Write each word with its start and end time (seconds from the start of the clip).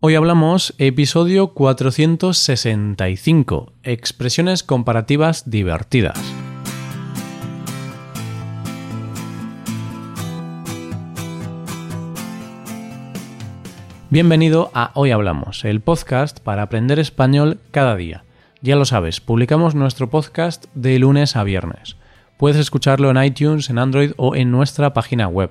Hoy 0.00 0.14
hablamos 0.14 0.76
episodio 0.78 1.54
465, 1.54 3.72
expresiones 3.82 4.62
comparativas 4.62 5.50
divertidas. 5.50 6.16
Bienvenido 14.08 14.70
a 14.72 14.92
Hoy 14.94 15.10
Hablamos, 15.10 15.64
el 15.64 15.80
podcast 15.80 16.38
para 16.38 16.62
aprender 16.62 17.00
español 17.00 17.58
cada 17.72 17.96
día. 17.96 18.22
Ya 18.62 18.76
lo 18.76 18.84
sabes, 18.84 19.20
publicamos 19.20 19.74
nuestro 19.74 20.10
podcast 20.10 20.66
de 20.74 20.96
lunes 21.00 21.34
a 21.34 21.42
viernes. 21.42 21.96
Puedes 22.36 22.58
escucharlo 22.58 23.10
en 23.10 23.20
iTunes, 23.20 23.68
en 23.68 23.78
Android 23.78 24.12
o 24.16 24.36
en 24.36 24.52
nuestra 24.52 24.94
página 24.94 25.26
web. 25.26 25.50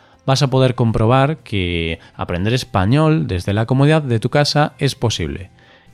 vas 0.25 0.41
a 0.41 0.49
poder 0.49 0.75
comprobar 0.75 1.37
que 1.37 1.99
aprender 2.15 2.53
español 2.53 3.27
desde 3.27 3.53
la 3.53 3.65
comodidad 3.65 4.01
de 4.01 4.19
tu 4.19 4.29
casa 4.29 4.73
es 4.79 4.95
posible. 4.95 5.49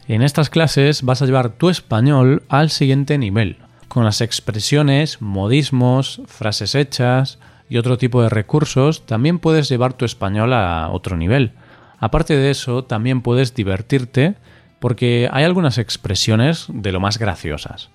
En 0.07 0.21
estas 0.21 0.49
clases 0.49 1.03
vas 1.03 1.21
a 1.21 1.25
llevar 1.25 1.49
tu 1.49 1.69
español 1.69 2.43
al 2.49 2.69
siguiente 2.69 3.17
nivel, 3.17 3.57
con 3.87 4.05
las 4.05 4.21
expresiones, 4.21 5.21
modismos, 5.21 6.21
frases 6.27 6.75
hechas 6.75 7.39
y 7.69 7.77
otro 7.77 7.97
tipo 7.97 8.21
de 8.21 8.29
recursos, 8.29 9.05
también 9.05 9.39
puedes 9.39 9.69
llevar 9.69 9.93
tu 9.93 10.05
español 10.05 10.53
a 10.53 10.89
otro 10.91 11.17
nivel. 11.17 11.51
Aparte 11.99 12.37
de 12.37 12.51
eso, 12.51 12.83
también 12.83 13.21
puedes 13.21 13.53
divertirte 13.53 14.35
porque 14.79 15.29
hay 15.31 15.43
algunas 15.43 15.77
expresiones 15.77 16.67
de 16.69 16.91
lo 16.91 16.99
más 16.99 17.17
graciosas. 17.17 17.89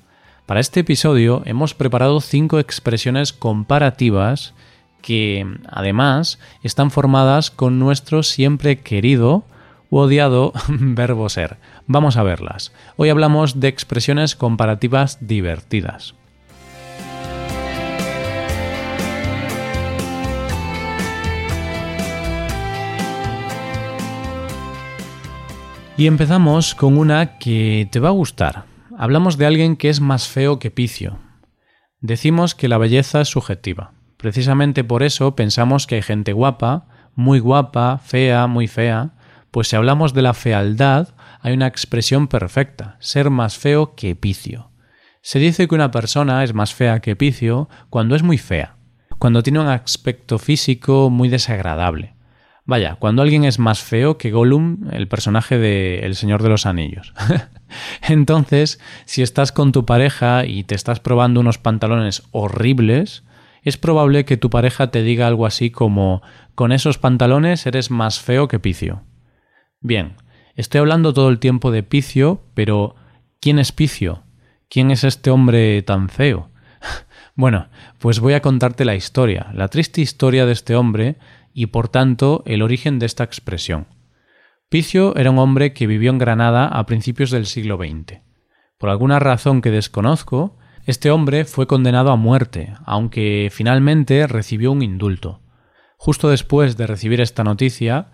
Para 0.47 0.61
este 0.61 0.81
episodio 0.81 1.43
hemos 1.47 1.75
preparado 1.75 2.21
cinco 2.21 2.59
expresiones 2.59 3.33
comparativas 3.33 4.55
que 5.03 5.47
además 5.69 6.39
están 6.63 6.91
formadas 6.91 7.51
con 7.51 7.79
nuestro 7.79 8.23
siempre 8.23 8.81
querido 8.81 9.45
u 9.91 9.99
odiado 9.99 10.53
verbo 10.69 11.29
ser. 11.29 11.59
Vamos 11.87 12.17
a 12.17 12.23
verlas. 12.23 12.73
Hoy 12.97 13.11
hablamos 13.11 13.61
de 13.61 13.69
expresiones 13.69 14.35
comparativas 14.35 15.19
divertidas. 15.21 16.15
Y 25.99 26.07
empezamos 26.07 26.75
con 26.75 26.97
una 26.97 27.39
que 27.39 27.87
te 27.93 28.01
va 28.01 28.09
a 28.09 28.13
gustar. 28.13 28.65
Hablamos 28.97 29.37
de 29.37 29.47
alguien 29.47 29.77
que 29.77 29.91
es 29.91 30.01
más 30.01 30.27
feo 30.27 30.59
que 30.59 30.71
Picio. 30.71 31.19
Decimos 32.01 32.55
que 32.55 32.69
la 32.69 32.79
belleza 32.79 33.21
es 33.21 33.29
subjetiva. 33.29 33.93
Precisamente 34.23 34.85
por 34.85 35.03
eso 35.03 35.35
pensamos 35.35 35.89
que 35.89 35.97
hay 35.97 36.03
gente 36.03 36.33
guapa, 36.33 36.87
muy 37.17 37.41
guapa, 37.41 37.99
fea, 37.99 38.47
muy 38.47 38.69
fea, 38.69 39.11
pues 39.51 39.67
si 39.67 39.75
hablamos 39.75 40.15
de 40.15 40.23
la 40.23 40.33
fealdad, 40.33 41.09
hay 41.41 41.55
una 41.55 41.67
expresión 41.67 42.29
perfecta, 42.29 42.97
ser 43.01 43.31
más 43.31 43.59
feo 43.59 43.97
que 43.97 44.15
picio. 44.15 44.71
Se 45.23 45.41
dice 45.41 45.67
que 45.67 45.75
una 45.75 45.91
persona 45.91 46.45
es 46.45 46.55
más 46.55 46.73
fea 46.73 47.01
que 47.01 47.17
picio 47.17 47.69
cuando 47.91 48.15
es 48.15 48.23
muy 48.23 48.39
fea, 48.39 48.77
cuando 49.19 49.43
tiene 49.43 49.59
un 49.59 49.67
aspecto 49.67 50.39
físico 50.39 51.11
muy 51.11 51.29
desagradable. 51.29 52.15
Vaya, 52.65 52.95
cuando 53.01 53.23
alguien 53.23 53.43
es 53.43 53.59
más 53.59 53.83
feo 53.83 54.19
que 54.19 54.31
Gollum, 54.31 54.89
el 54.93 55.09
personaje 55.09 55.59
de 55.59 56.07
El 56.07 56.15
Señor 56.15 56.45
de 56.45 56.49
los 56.49 56.65
Anillos. 56.65 57.13
Entonces, 58.03 58.79
si 59.05 59.23
estás 59.23 59.51
con 59.51 59.73
tu 59.73 59.85
pareja 59.85 60.47
y 60.47 60.63
te 60.63 60.77
estás 60.77 61.01
probando 61.01 61.41
unos 61.41 61.59
pantalones 61.59 62.23
horribles, 62.31 63.25
es 63.63 63.77
probable 63.77 64.25
que 64.25 64.37
tu 64.37 64.51
pareja 64.51 64.91
te 64.91 65.03
diga 65.03 65.27
algo 65.27 65.47
así 65.47 65.71
como 65.71 66.23
con 66.55 66.73
esos 66.73 66.99
pantalones 66.99 67.67
eres 67.67 67.91
más 67.91 68.21
feo 68.21 68.49
que 68.49 68.59
Picio. 68.59 69.03
Bien, 69.81 70.17
estoy 70.55 70.81
hablando 70.81 71.15
todo 71.15 71.29
el 71.29 71.39
tiempo 71.39 71.71
de 71.71 71.83
Picio, 71.83 72.43
pero 72.55 72.97
¿quién 73.41 73.59
es 73.59 73.73
Picio? 73.73 74.25
¿Quién 74.69 74.91
es 74.91 75.05
este 75.05 75.31
hombre 75.31 75.83
tan 75.83 76.09
feo? 76.09 76.51
bueno, 77.37 77.69
pues 77.99 78.21
voy 78.21 78.35
a 78.35 78.43
contarte 78.43 78.85
la 78.85 78.97
historia, 78.97 79.51
la 79.55 79.69
triste 79.69 80.01
historia 80.01 80.45
de 80.45 80.53
este 80.53 80.75
hombre 80.75 81.17
y 81.55 81.67
por 81.67 81.89
tanto 81.89 82.43
el 82.47 82.63
origen 82.63 82.99
de 82.99 83.07
esta 83.07 83.25
expresión. 83.25 83.87
Picio 84.69 85.15
era 85.17 85.31
un 85.31 85.39
hombre 85.39 85.73
que 85.75 85.87
vivió 85.87 86.11
en 86.11 86.19
Granada 86.19 86.67
a 86.67 86.87
principios 86.87 87.31
del 87.31 87.47
siglo 87.47 87.77
XX. 87.77 88.21
Por 88.79 88.89
alguna 88.89 89.19
razón 89.19 89.61
que 89.61 89.71
desconozco, 89.71 90.59
este 90.85 91.11
hombre 91.11 91.45
fue 91.45 91.67
condenado 91.67 92.11
a 92.11 92.17
muerte, 92.17 92.75
aunque 92.85 93.51
finalmente 93.53 94.27
recibió 94.27 94.73
un 94.73 94.83
indulto. 94.83 95.41
Justo 95.97 96.29
después 96.29 96.77
de 96.77 96.89
recibir 96.89 97.21
esta 97.21 97.45
noticia, 97.45 98.09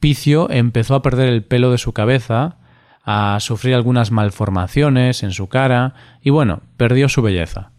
Picio 0.00 0.50
empezó 0.50 0.94
a 0.94 1.02
perder 1.02 1.30
el 1.30 1.44
pelo 1.44 1.70
de 1.70 1.78
su 1.78 1.92
cabeza, 1.92 2.58
a 3.02 3.38
sufrir 3.40 3.74
algunas 3.74 4.10
malformaciones 4.10 5.22
en 5.22 5.32
su 5.32 5.48
cara 5.48 5.94
y 6.20 6.28
bueno, 6.28 6.60
perdió 6.76 7.08
su 7.08 7.22
belleza. 7.22 7.72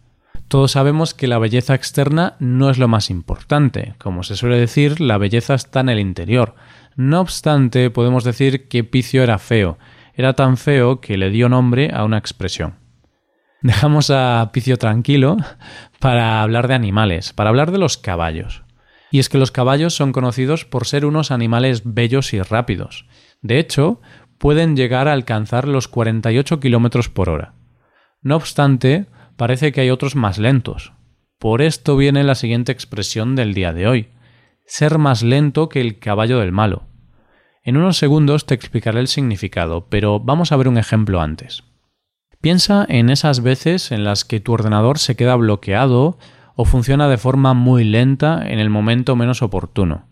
Todos 0.48 0.72
sabemos 0.72 1.14
que 1.14 1.28
la 1.28 1.38
belleza 1.38 1.74
externa 1.74 2.34
no 2.40 2.68
es 2.68 2.78
lo 2.78 2.88
más 2.88 3.10
importante. 3.10 3.94
Como 3.98 4.22
se 4.22 4.36
suele 4.36 4.58
decir, 4.58 5.00
la 5.00 5.18
belleza 5.18 5.54
está 5.54 5.80
en 5.80 5.88
el 5.88 6.00
interior. 6.00 6.56
No 6.96 7.20
obstante, 7.20 7.88
podemos 7.90 8.24
decir 8.24 8.68
que 8.68 8.84
Picio 8.84 9.22
era 9.22 9.38
feo. 9.38 9.78
Era 10.14 10.34
tan 10.34 10.56
feo 10.56 11.00
que 11.00 11.16
le 11.16 11.30
dio 11.30 11.48
nombre 11.48 11.90
a 11.94 12.04
una 12.04 12.18
expresión. 12.18 12.81
Dejamos 13.62 14.10
a 14.10 14.50
Picio 14.52 14.76
tranquilo 14.76 15.36
para 16.00 16.42
hablar 16.42 16.66
de 16.66 16.74
animales, 16.74 17.32
para 17.32 17.50
hablar 17.50 17.70
de 17.70 17.78
los 17.78 17.96
caballos. 17.96 18.64
Y 19.12 19.20
es 19.20 19.28
que 19.28 19.38
los 19.38 19.52
caballos 19.52 19.94
son 19.94 20.10
conocidos 20.10 20.64
por 20.64 20.86
ser 20.86 21.04
unos 21.06 21.30
animales 21.30 21.82
bellos 21.84 22.32
y 22.32 22.42
rápidos. 22.42 23.06
De 23.40 23.58
hecho, 23.58 24.00
pueden 24.38 24.74
llegar 24.74 25.06
a 25.06 25.12
alcanzar 25.12 25.68
los 25.68 25.86
48 25.86 26.58
km 26.58 27.08
por 27.12 27.28
hora. 27.28 27.54
No 28.20 28.34
obstante, 28.34 29.06
parece 29.36 29.70
que 29.70 29.82
hay 29.82 29.90
otros 29.90 30.16
más 30.16 30.38
lentos. 30.38 30.92
Por 31.38 31.62
esto 31.62 31.96
viene 31.96 32.24
la 32.24 32.34
siguiente 32.34 32.72
expresión 32.72 33.36
del 33.36 33.54
día 33.54 33.72
de 33.72 33.86
hoy. 33.86 34.08
Ser 34.66 34.98
más 34.98 35.22
lento 35.22 35.68
que 35.68 35.80
el 35.80 35.98
caballo 35.98 36.38
del 36.38 36.50
malo. 36.50 36.86
En 37.62 37.76
unos 37.76 37.96
segundos 37.96 38.46
te 38.46 38.54
explicaré 38.54 38.98
el 38.98 39.08
significado, 39.08 39.86
pero 39.88 40.18
vamos 40.18 40.50
a 40.50 40.56
ver 40.56 40.66
un 40.66 40.78
ejemplo 40.78 41.20
antes. 41.20 41.62
Piensa 42.42 42.84
en 42.88 43.08
esas 43.08 43.40
veces 43.40 43.92
en 43.92 44.02
las 44.02 44.24
que 44.24 44.40
tu 44.40 44.52
ordenador 44.52 44.98
se 44.98 45.14
queda 45.14 45.36
bloqueado 45.36 46.18
o 46.56 46.64
funciona 46.64 47.08
de 47.08 47.16
forma 47.16 47.54
muy 47.54 47.84
lenta 47.84 48.42
en 48.44 48.58
el 48.58 48.68
momento 48.68 49.14
menos 49.14 49.42
oportuno. 49.42 50.08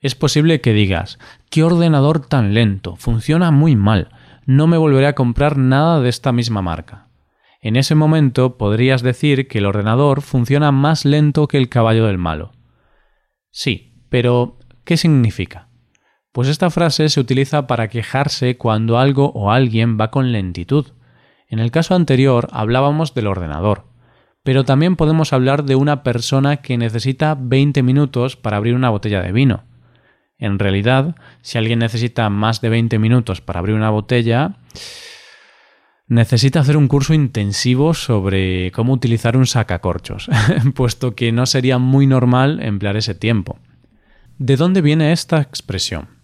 Es 0.00 0.16
posible 0.16 0.60
que 0.60 0.72
digas, 0.72 1.20
¿qué 1.48 1.62
ordenador 1.62 2.26
tan 2.26 2.54
lento? 2.54 2.96
Funciona 2.96 3.52
muy 3.52 3.76
mal. 3.76 4.08
No 4.46 4.66
me 4.66 4.78
volveré 4.78 5.06
a 5.06 5.14
comprar 5.14 5.58
nada 5.58 6.00
de 6.00 6.08
esta 6.08 6.32
misma 6.32 6.60
marca. 6.60 7.06
En 7.60 7.76
ese 7.76 7.94
momento 7.94 8.58
podrías 8.58 9.02
decir 9.02 9.46
que 9.46 9.58
el 9.58 9.66
ordenador 9.66 10.22
funciona 10.22 10.72
más 10.72 11.04
lento 11.04 11.46
que 11.46 11.56
el 11.58 11.68
caballo 11.68 12.06
del 12.06 12.18
malo. 12.18 12.50
Sí, 13.52 13.94
pero 14.08 14.58
¿qué 14.82 14.96
significa? 14.96 15.68
Pues 16.32 16.48
esta 16.48 16.68
frase 16.68 17.08
se 17.10 17.20
utiliza 17.20 17.68
para 17.68 17.86
quejarse 17.86 18.56
cuando 18.56 18.98
algo 18.98 19.30
o 19.36 19.52
alguien 19.52 19.98
va 20.00 20.10
con 20.10 20.32
lentitud. 20.32 20.86
En 21.50 21.58
el 21.58 21.72
caso 21.72 21.96
anterior 21.96 22.48
hablábamos 22.52 23.12
del 23.12 23.26
ordenador, 23.26 23.84
pero 24.44 24.64
también 24.64 24.94
podemos 24.94 25.32
hablar 25.32 25.64
de 25.64 25.74
una 25.74 26.04
persona 26.04 26.58
que 26.58 26.78
necesita 26.78 27.36
20 27.38 27.82
minutos 27.82 28.36
para 28.36 28.56
abrir 28.56 28.76
una 28.76 28.88
botella 28.88 29.20
de 29.20 29.32
vino. 29.32 29.64
En 30.38 30.60
realidad, 30.60 31.16
si 31.42 31.58
alguien 31.58 31.80
necesita 31.80 32.30
más 32.30 32.60
de 32.60 32.68
20 32.68 33.00
minutos 33.00 33.40
para 33.40 33.58
abrir 33.58 33.74
una 33.74 33.90
botella, 33.90 34.58
necesita 36.06 36.60
hacer 36.60 36.76
un 36.76 36.86
curso 36.86 37.14
intensivo 37.14 37.94
sobre 37.94 38.70
cómo 38.70 38.92
utilizar 38.92 39.36
un 39.36 39.46
sacacorchos, 39.46 40.30
puesto 40.74 41.16
que 41.16 41.32
no 41.32 41.46
sería 41.46 41.78
muy 41.78 42.06
normal 42.06 42.62
emplear 42.62 42.96
ese 42.96 43.16
tiempo. 43.16 43.58
¿De 44.38 44.56
dónde 44.56 44.82
viene 44.82 45.12
esta 45.12 45.40
expresión? 45.40 46.19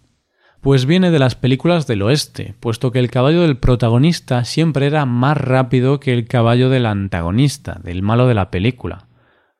Pues 0.67 0.85
viene 0.85 1.11
de 1.11 1.19
las 1.19 1.35
películas 1.35 1.87
del 1.87 2.01
oeste, 2.01 2.53
puesto 2.59 2.91
que 2.91 2.99
el 2.99 3.09
caballo 3.09 3.43
del 3.43 3.55
protagonista 3.55 4.43
siempre 4.43 4.85
era 4.85 5.05
más 5.05 5.37
rápido 5.37 6.01
que 6.01 6.11
el 6.11 6.27
caballo 6.27 6.67
del 6.67 6.87
antagonista, 6.87 7.79
del 7.81 8.03
malo 8.03 8.27
de 8.27 8.33
la 8.33 8.51
película. 8.51 9.07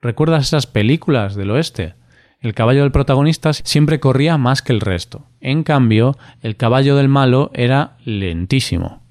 ¿Recuerdas 0.02 0.48
esas 0.48 0.68
películas 0.68 1.36
del 1.36 1.52
oeste? 1.52 1.96
El 2.42 2.54
caballo 2.54 2.82
del 2.82 2.92
protagonista 2.92 3.54
siempre 3.54 4.02
corría 4.02 4.38
más 4.38 4.62
que 4.62 4.74
el 4.74 4.82
resto. 4.82 5.24
En 5.40 5.64
cambio, 5.64 6.18
el 6.42 6.58
caballo 6.58 6.98
del 6.98 7.08
malo 7.08 7.52
era 7.54 7.96
lentísimo. 8.04 9.02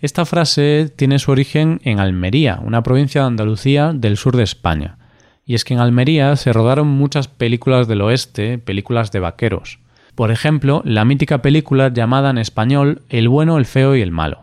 Esta 0.00 0.24
frase 0.24 0.92
tiene 0.96 1.20
su 1.20 1.30
origen 1.30 1.80
en 1.84 2.00
Almería, 2.00 2.58
una 2.60 2.82
provincia 2.82 3.20
de 3.20 3.28
Andalucía 3.28 3.92
del 3.94 4.16
sur 4.16 4.36
de 4.36 4.42
España. 4.42 4.98
Y 5.46 5.54
es 5.54 5.62
que 5.62 5.74
en 5.74 5.80
Almería 5.80 6.34
se 6.34 6.52
rodaron 6.52 6.88
muchas 6.88 7.28
películas 7.28 7.86
del 7.86 8.00
oeste, 8.00 8.58
películas 8.58 9.12
de 9.12 9.20
vaqueros. 9.20 9.78
Por 10.20 10.30
ejemplo, 10.30 10.82
la 10.84 11.06
mítica 11.06 11.40
película 11.40 11.88
llamada 11.88 12.28
en 12.28 12.36
español 12.36 13.00
El 13.08 13.30
bueno, 13.30 13.56
el 13.56 13.64
feo 13.64 13.96
y 13.96 14.02
el 14.02 14.10
malo, 14.10 14.42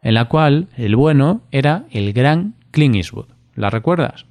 en 0.00 0.14
la 0.14 0.26
cual 0.26 0.68
el 0.76 0.94
bueno 0.94 1.40
era 1.50 1.86
el 1.90 2.12
gran 2.12 2.54
Clint 2.70 2.94
Eastwood. 2.94 3.26
¿La 3.56 3.68
recuerdas? 3.68 4.26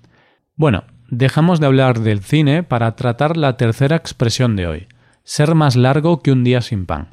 Bueno, 0.56 0.86
dejamos 1.10 1.60
de 1.60 1.66
hablar 1.66 2.00
del 2.00 2.22
cine 2.22 2.64
para 2.64 2.96
tratar 2.96 3.36
la 3.36 3.58
tercera 3.58 3.98
expresión 3.98 4.56
de 4.56 4.68
hoy, 4.68 4.88
ser 5.26 5.54
más 5.54 5.76
largo 5.76 6.22
que 6.22 6.32
un 6.32 6.46
día 6.46 6.62
sin 6.62 6.86
pan. 6.86 7.10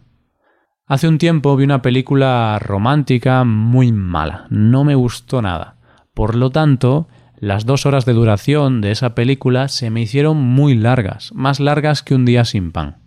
Hace 0.86 1.08
un 1.08 1.18
tiempo 1.18 1.56
vi 1.56 1.64
una 1.64 1.82
película 1.82 2.60
romántica 2.60 3.42
muy 3.42 3.90
mala, 3.90 4.46
no 4.48 4.84
me 4.84 4.94
gustó 4.94 5.42
nada. 5.42 5.74
Por 6.14 6.36
lo 6.36 6.50
tanto, 6.50 7.08
las 7.36 7.66
dos 7.66 7.84
horas 7.84 8.04
de 8.04 8.12
duración 8.12 8.80
de 8.80 8.92
esa 8.92 9.16
película 9.16 9.66
se 9.66 9.90
me 9.90 10.02
hicieron 10.02 10.36
muy 10.36 10.76
largas, 10.76 11.32
más 11.34 11.58
largas 11.58 12.04
que 12.04 12.14
un 12.14 12.24
día 12.24 12.44
sin 12.44 12.70
pan. 12.70 13.01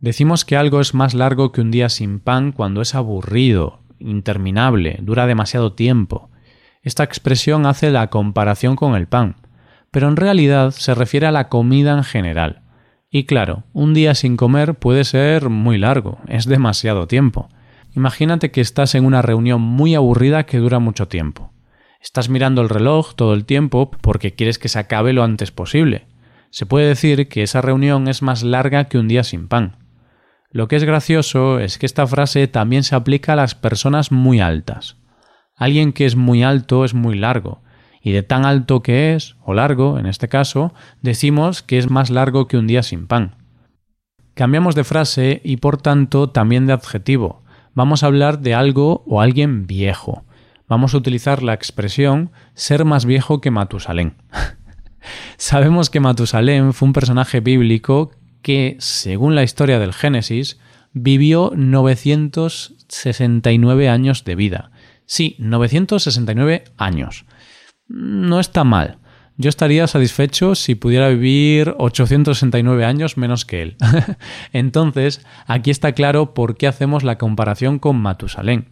Decimos 0.00 0.44
que 0.44 0.56
algo 0.56 0.80
es 0.80 0.94
más 0.94 1.14
largo 1.14 1.52
que 1.52 1.60
un 1.60 1.70
día 1.70 1.88
sin 1.88 2.20
pan 2.20 2.52
cuando 2.52 2.82
es 2.82 2.94
aburrido, 2.94 3.80
interminable, 3.98 4.98
dura 5.00 5.26
demasiado 5.26 5.72
tiempo. 5.72 6.30
Esta 6.82 7.02
expresión 7.02 7.66
hace 7.66 7.90
la 7.90 8.08
comparación 8.08 8.76
con 8.76 8.94
el 8.94 9.06
pan, 9.06 9.36
pero 9.90 10.08
en 10.08 10.16
realidad 10.16 10.72
se 10.72 10.94
refiere 10.94 11.26
a 11.26 11.32
la 11.32 11.48
comida 11.48 11.96
en 11.96 12.04
general. 12.04 12.62
Y 13.10 13.24
claro, 13.24 13.64
un 13.72 13.94
día 13.94 14.14
sin 14.14 14.36
comer 14.36 14.74
puede 14.74 15.04
ser 15.04 15.48
muy 15.48 15.78
largo, 15.78 16.18
es 16.28 16.44
demasiado 16.44 17.06
tiempo. 17.06 17.48
Imagínate 17.94 18.50
que 18.50 18.60
estás 18.60 18.94
en 18.94 19.06
una 19.06 19.22
reunión 19.22 19.62
muy 19.62 19.94
aburrida 19.94 20.44
que 20.44 20.58
dura 20.58 20.78
mucho 20.78 21.08
tiempo. 21.08 21.52
Estás 22.02 22.28
mirando 22.28 22.60
el 22.60 22.68
reloj 22.68 23.14
todo 23.14 23.32
el 23.32 23.46
tiempo 23.46 23.90
porque 24.02 24.34
quieres 24.34 24.58
que 24.58 24.68
se 24.68 24.78
acabe 24.78 25.14
lo 25.14 25.24
antes 25.24 25.50
posible. 25.50 26.06
Se 26.50 26.66
puede 26.66 26.88
decir 26.88 27.28
que 27.28 27.42
esa 27.42 27.62
reunión 27.62 28.06
es 28.06 28.20
más 28.20 28.42
larga 28.42 28.84
que 28.84 28.98
un 28.98 29.08
día 29.08 29.24
sin 29.24 29.48
pan. 29.48 29.85
Lo 30.56 30.68
que 30.68 30.76
es 30.76 30.84
gracioso 30.84 31.58
es 31.58 31.76
que 31.76 31.84
esta 31.84 32.06
frase 32.06 32.48
también 32.48 32.82
se 32.82 32.96
aplica 32.96 33.34
a 33.34 33.36
las 33.36 33.54
personas 33.54 34.10
muy 34.10 34.40
altas. 34.40 34.96
Alguien 35.54 35.92
que 35.92 36.06
es 36.06 36.16
muy 36.16 36.42
alto 36.42 36.86
es 36.86 36.94
muy 36.94 37.14
largo, 37.14 37.60
y 38.00 38.12
de 38.12 38.22
tan 38.22 38.46
alto 38.46 38.82
que 38.82 39.14
es, 39.14 39.36
o 39.44 39.52
largo 39.52 39.98
en 39.98 40.06
este 40.06 40.28
caso, 40.28 40.72
decimos 41.02 41.62
que 41.62 41.76
es 41.76 41.90
más 41.90 42.08
largo 42.08 42.48
que 42.48 42.56
un 42.56 42.66
día 42.66 42.82
sin 42.82 43.06
pan. 43.06 43.34
Cambiamos 44.32 44.74
de 44.74 44.84
frase 44.84 45.42
y 45.44 45.58
por 45.58 45.76
tanto 45.76 46.30
también 46.30 46.66
de 46.66 46.72
adjetivo. 46.72 47.42
Vamos 47.74 48.02
a 48.02 48.06
hablar 48.06 48.38
de 48.38 48.54
algo 48.54 49.04
o 49.06 49.20
alguien 49.20 49.66
viejo. 49.66 50.24
Vamos 50.66 50.94
a 50.94 50.96
utilizar 50.96 51.42
la 51.42 51.52
expresión 51.52 52.30
ser 52.54 52.86
más 52.86 53.04
viejo 53.04 53.42
que 53.42 53.50
Matusalén. 53.50 54.14
Sabemos 55.36 55.90
que 55.90 56.00
Matusalén 56.00 56.72
fue 56.72 56.86
un 56.86 56.94
personaje 56.94 57.40
bíblico 57.40 58.10
que, 58.46 58.78
según 58.78 59.34
la 59.34 59.42
historia 59.42 59.80
del 59.80 59.92
Génesis, 59.92 60.60
vivió 60.92 61.50
969 61.56 63.88
años 63.88 64.22
de 64.22 64.36
vida. 64.36 64.70
Sí, 65.04 65.34
969 65.40 66.62
años 66.76 67.26
no 67.88 68.40
está 68.40 68.64
mal. 68.64 68.98
Yo 69.36 69.48
estaría 69.48 69.86
satisfecho 69.88 70.54
si 70.54 70.76
pudiera 70.76 71.08
vivir 71.08 71.74
869 71.78 72.84
años 72.84 73.16
menos 73.16 73.44
que 73.44 73.62
él. 73.62 73.76
Entonces, 74.52 75.26
aquí 75.46 75.70
está 75.70 75.92
claro 75.92 76.32
por 76.32 76.56
qué 76.56 76.68
hacemos 76.68 77.02
la 77.02 77.18
comparación 77.18 77.80
con 77.80 77.96
Matusalén. 77.96 78.68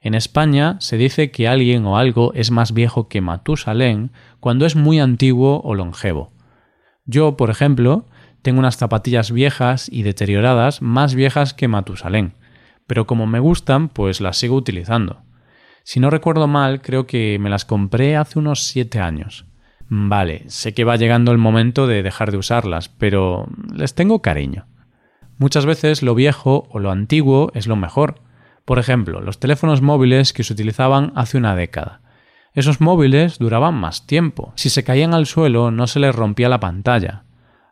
En 0.00 0.14
España 0.14 0.76
se 0.78 0.96
dice 0.96 1.32
que 1.32 1.48
alguien 1.48 1.84
o 1.84 1.98
algo 1.98 2.32
es 2.34 2.52
más 2.52 2.72
viejo 2.72 3.08
que 3.08 3.20
Matusalén 3.20 4.12
cuando 4.38 4.64
es 4.64 4.76
muy 4.76 5.00
antiguo 5.00 5.60
o 5.64 5.74
longevo. 5.74 6.30
Yo, 7.04 7.36
por 7.36 7.50
ejemplo, 7.50 8.06
tengo 8.42 8.58
unas 8.58 8.76
zapatillas 8.76 9.32
viejas 9.32 9.88
y 9.90 10.02
deterioradas 10.02 10.82
más 10.82 11.14
viejas 11.14 11.54
que 11.54 11.68
Matusalén, 11.68 12.34
pero 12.86 13.06
como 13.06 13.26
me 13.26 13.40
gustan, 13.40 13.88
pues 13.88 14.20
las 14.20 14.38
sigo 14.38 14.56
utilizando. 14.56 15.22
Si 15.84 16.00
no 16.00 16.10
recuerdo 16.10 16.48
mal, 16.48 16.82
creo 16.82 17.06
que 17.06 17.38
me 17.40 17.50
las 17.50 17.64
compré 17.64 18.16
hace 18.16 18.38
unos 18.38 18.62
7 18.64 19.00
años. 19.00 19.46
Vale, 19.88 20.44
sé 20.48 20.74
que 20.74 20.84
va 20.84 20.96
llegando 20.96 21.32
el 21.32 21.38
momento 21.38 21.86
de 21.86 22.02
dejar 22.02 22.30
de 22.30 22.36
usarlas, 22.36 22.90
pero 22.90 23.48
les 23.74 23.94
tengo 23.94 24.20
cariño. 24.20 24.66
Muchas 25.38 25.64
veces 25.64 26.02
lo 26.02 26.14
viejo 26.14 26.68
o 26.70 26.78
lo 26.78 26.90
antiguo 26.90 27.50
es 27.54 27.66
lo 27.66 27.76
mejor. 27.76 28.20
Por 28.64 28.78
ejemplo, 28.78 29.20
los 29.20 29.38
teléfonos 29.38 29.80
móviles 29.80 30.32
que 30.32 30.44
se 30.44 30.52
utilizaban 30.52 31.12
hace 31.14 31.38
una 31.38 31.56
década. 31.56 32.02
Esos 32.52 32.80
móviles 32.80 33.38
duraban 33.38 33.74
más 33.74 34.06
tiempo. 34.06 34.52
Si 34.56 34.68
se 34.68 34.84
caían 34.84 35.14
al 35.14 35.26
suelo 35.26 35.70
no 35.70 35.86
se 35.86 36.00
les 36.00 36.14
rompía 36.14 36.48
la 36.48 36.60
pantalla. 36.60 37.22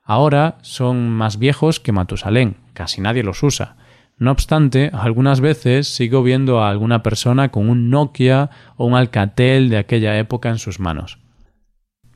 Ahora 0.07 0.59
son 0.63 1.11
más 1.11 1.39
viejos 1.39 1.81
que 1.81 1.91
Matusalén, 1.91 2.57
casi 2.75 3.01
nadie 3.01 3.25
los 3.25 3.43
usa. 3.43 3.77
No 4.19 4.31
obstante, 4.31 4.91
algunas 4.95 5.41
veces 5.41 5.89
sigo 5.89 6.23
viendo 6.23 6.63
a 6.63 6.71
alguna 6.71 7.03
persona 7.03 7.51
con 7.51 7.69
un 7.69 7.91
Nokia 7.91 8.51
o 8.77 8.87
un 8.87 8.95
Alcatel 8.95 9.69
de 9.69 9.79
aquella 9.79 10.17
época 10.17 10.49
en 10.49 10.59
sus 10.59 10.79
manos. 10.79 11.19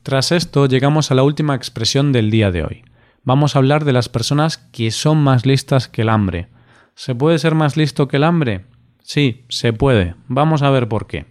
Tras 0.03 0.31
esto 0.31 0.65
llegamos 0.67 1.11
a 1.11 1.15
la 1.15 1.23
última 1.23 1.53
expresión 1.53 2.13
del 2.13 2.31
día 2.31 2.49
de 2.49 2.63
hoy. 2.63 2.85
Vamos 3.23 3.55
a 3.55 3.59
hablar 3.59 3.83
de 3.83 3.93
las 3.93 4.07
personas 4.07 4.57
que 4.57 4.89
son 4.89 5.21
más 5.21 5.45
listas 5.45 5.89
que 5.89 6.03
el 6.03 6.09
hambre. 6.09 6.47
¿Se 6.95 7.13
puede 7.13 7.37
ser 7.39 7.55
más 7.55 7.75
listo 7.75 8.07
que 8.07 8.17
el 8.17 8.23
hambre? 8.23 8.65
Sí, 9.03 9.45
se 9.49 9.73
puede. 9.73 10.15
Vamos 10.27 10.63
a 10.63 10.69
ver 10.71 10.87
por 10.87 11.07
qué. 11.07 11.25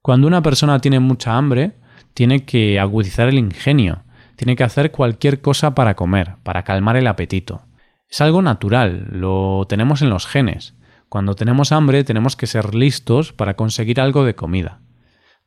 Cuando 0.00 0.28
una 0.28 0.42
persona 0.42 0.78
tiene 0.78 1.00
mucha 1.00 1.36
hambre, 1.36 1.72
tiene 2.14 2.44
que 2.44 2.80
agudizar 2.80 3.28
el 3.28 3.38
ingenio, 3.38 4.04
tiene 4.36 4.56
que 4.56 4.64
hacer 4.64 4.90
cualquier 4.90 5.40
cosa 5.40 5.74
para 5.74 5.94
comer, 5.94 6.36
para 6.42 6.62
calmar 6.62 6.96
el 6.96 7.06
apetito. 7.06 7.62
Es 8.08 8.20
algo 8.20 8.42
natural, 8.42 9.08
lo 9.10 9.64
tenemos 9.68 10.02
en 10.02 10.10
los 10.10 10.26
genes. 10.26 10.74
Cuando 11.08 11.34
tenemos 11.34 11.72
hambre 11.72 12.04
tenemos 12.04 12.36
que 12.36 12.46
ser 12.46 12.74
listos 12.74 13.32
para 13.32 13.54
conseguir 13.54 14.00
algo 14.00 14.24
de 14.24 14.34
comida. 14.34 14.80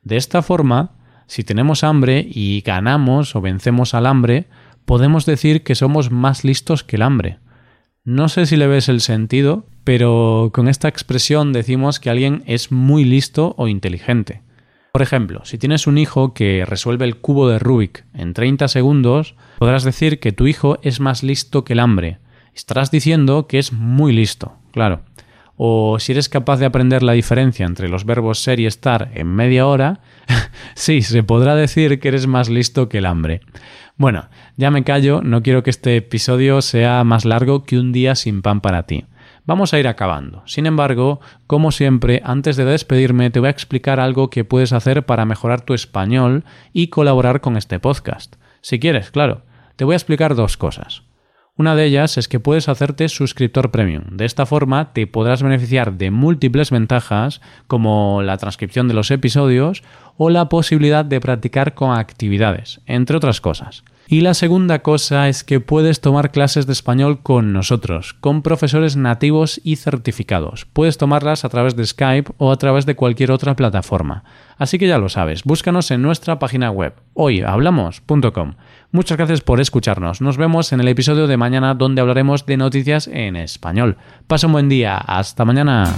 De 0.02 0.18
esta 0.18 0.42
forma, 0.42 0.92
si 1.28 1.44
tenemos 1.44 1.84
hambre 1.84 2.26
y 2.30 2.62
ganamos 2.62 3.36
o 3.36 3.42
vencemos 3.42 3.94
al 3.94 4.06
hambre, 4.06 4.48
podemos 4.86 5.26
decir 5.26 5.64
que 5.64 5.76
somos 5.76 6.12
más 6.12 6.44
listos 6.44 6.84
que 6.84 6.98
el 6.98 7.02
hambre. 7.02 7.40
No 8.04 8.30
sé 8.30 8.46
si 8.46 8.56
le 8.56 8.68
ves 8.68 8.88
el 8.88 9.02
sentido, 9.02 9.66
pero 9.84 10.52
con 10.54 10.68
esta 10.68 10.88
expresión 10.88 11.54
decimos 11.54 12.00
que 12.00 12.12
alguien 12.12 12.44
es 12.46 12.72
muy 12.72 13.04
listo 13.04 13.56
o 13.58 13.68
inteligente. 13.68 14.44
Por 14.96 15.02
ejemplo, 15.02 15.42
si 15.44 15.58
tienes 15.58 15.88
un 15.88 15.98
hijo 15.98 16.34
que 16.34 16.64
resuelve 16.66 17.04
el 17.04 17.18
cubo 17.18 17.50
de 17.50 17.60
Rubik 17.60 18.06
en 18.14 18.34
30 18.34 18.70
segundos, 18.70 19.36
podrás 19.58 19.84
decir 19.84 20.22
que 20.22 20.32
tu 20.32 20.48
hijo 20.48 20.80
es 20.84 21.02
más 21.02 21.22
listo 21.22 21.66
que 21.66 21.74
el 21.74 21.82
hambre, 21.82 22.20
estarás 22.54 22.92
diciendo 22.92 23.46
que 23.46 23.60
es 23.60 23.74
muy 23.74 24.14
listo, 24.14 24.54
claro. 24.72 25.02
O 25.58 26.00
si 26.00 26.14
eres 26.14 26.30
capaz 26.30 26.60
de 26.60 26.66
aprender 26.66 27.04
la 27.04 27.12
diferencia 27.12 27.66
entre 27.66 27.90
los 27.90 28.06
verbos 28.06 28.40
ser 28.40 28.62
y 28.62 28.68
estar 28.68 29.12
en 29.16 29.28
media 29.28 29.68
hora, 29.68 30.00
sí, 30.76 31.02
se 31.02 31.24
podrá 31.24 31.56
decir 31.56 32.00
que 32.00 32.08
eres 32.08 32.26
más 32.26 32.48
listo 32.48 32.88
que 32.88 33.00
el 33.00 33.06
hambre. 33.06 33.42
Bueno, 33.98 34.30
ya 34.56 34.72
me 34.72 34.86
callo, 34.86 35.20
no 35.22 35.44
quiero 35.44 35.62
que 35.62 35.72
este 35.72 35.98
episodio 35.98 36.62
sea 36.62 37.04
más 37.04 37.26
largo 37.26 37.66
que 37.66 37.78
un 37.78 37.92
día 37.92 38.16
sin 38.16 38.42
pan 38.42 38.62
para 38.62 38.84
ti. 38.84 39.04
Vamos 39.46 39.74
a 39.74 39.80
ir 39.80 39.88
acabando. 39.88 40.42
Sin 40.46 40.66
embargo, 40.66 41.20
como 41.46 41.72
siempre, 41.72 42.22
antes 42.26 42.56
de 42.56 42.66
despedirme 42.66 43.30
te 43.30 43.40
voy 43.40 43.48
a 43.48 43.52
explicar 43.52 44.00
algo 44.00 44.30
que 44.32 44.44
puedes 44.44 44.74
hacer 44.74 45.06
para 45.06 45.26
mejorar 45.26 45.62
tu 45.62 45.74
español 45.74 46.44
y 46.74 46.88
colaborar 46.88 47.42
con 47.42 47.56
este 47.56 47.80
podcast. 47.80 48.38
Si 48.62 48.80
quieres, 48.80 49.12
claro. 49.12 49.44
Te 49.76 49.86
voy 49.86 49.94
a 49.94 49.98
explicar 49.98 50.36
dos 50.36 50.58
cosas. 50.58 51.04
Una 51.58 51.76
de 51.76 51.86
ellas 51.86 52.18
es 52.18 52.28
que 52.28 52.40
puedes 52.40 52.68
hacerte 52.68 53.08
suscriptor 53.08 53.72
premium. 53.72 54.04
De 54.12 54.26
esta 54.26 54.46
forma 54.46 54.92
te 54.94 55.08
podrás 55.08 55.42
beneficiar 55.42 55.94
de 55.94 56.12
múltiples 56.12 56.72
ventajas 56.72 57.40
como 57.68 58.24
la 58.24 58.38
transcripción 58.38 58.88
de 58.88 58.94
los 58.94 59.12
episodios 59.12 59.84
o 60.18 60.30
la 60.30 60.50
posibilidad 60.50 61.06
de 61.06 61.22
practicar 61.22 61.74
con 61.74 61.98
actividades, 61.98 62.82
entre 62.88 63.16
otras 63.16 63.40
cosas. 63.40 63.84
Y 64.08 64.22
la 64.22 64.36
segunda 64.36 64.80
cosa 64.80 65.30
es 65.30 65.44
que 65.44 65.60
puedes 65.60 66.00
tomar 66.00 66.32
clases 66.32 66.68
de 66.68 66.74
español 66.74 67.24
con 67.24 67.54
nosotros, 67.54 68.14
con 68.14 68.44
profesores 68.44 68.96
nativos 68.96 69.60
y 69.64 69.78
certificados. 69.78 70.66
Puedes 70.66 70.98
tomarlas 70.98 71.44
a 71.44 71.50
través 71.50 71.76
de 71.76 71.86
Skype 71.86 72.34
o 72.38 72.52
a 72.52 72.58
través 72.58 72.86
de 72.86 72.96
cualquier 72.96 73.32
otra 73.32 73.56
plataforma. 73.56 74.24
Así 74.58 74.78
que 74.78 74.88
ya 74.88 75.00
lo 75.00 75.10
sabes, 75.10 75.44
búscanos 75.44 75.90
en 75.90 76.02
nuestra 76.02 76.38
página 76.38 76.70
web, 76.70 76.94
hoyhablamos.com. 77.14 78.54
Muchas 78.92 79.18
gracias 79.18 79.42
por 79.42 79.60
escucharnos. 79.60 80.22
Nos 80.22 80.38
vemos 80.38 80.72
en 80.72 80.80
el 80.80 80.88
episodio 80.88 81.28
de 81.28 81.38
mañana 81.38 81.74
donde 81.74 82.02
hablaremos 82.02 82.46
de 82.46 82.58
noticias 82.58 83.08
en 83.08 83.36
español. 83.36 83.98
Pasa 84.28 84.48
un 84.48 84.54
buen 84.54 84.70
día. 84.70 84.98
Hasta 84.98 85.44
mañana. 85.44 85.94